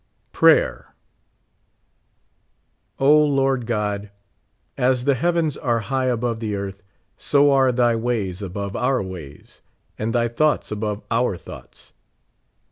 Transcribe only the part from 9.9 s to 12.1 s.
and thy thoughts above our thoughts.